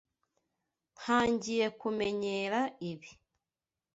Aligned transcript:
Ntangiye 0.97 1.67
kumenyera 1.79 2.59
ibi. 2.91 3.11